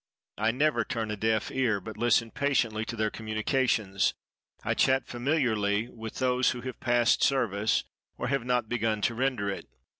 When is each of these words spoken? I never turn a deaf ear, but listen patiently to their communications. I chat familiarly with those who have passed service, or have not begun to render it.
I 0.39 0.49
never 0.49 0.83
turn 0.83 1.11
a 1.11 1.15
deaf 1.15 1.51
ear, 1.51 1.79
but 1.79 1.95
listen 1.95 2.31
patiently 2.31 2.85
to 2.85 2.95
their 2.95 3.11
communications. 3.11 4.15
I 4.63 4.73
chat 4.73 5.05
familiarly 5.05 5.89
with 5.89 6.15
those 6.15 6.49
who 6.49 6.61
have 6.61 6.79
passed 6.79 7.21
service, 7.23 7.83
or 8.17 8.27
have 8.29 8.43
not 8.43 8.67
begun 8.67 9.01
to 9.01 9.13
render 9.13 9.47
it. 9.51 9.67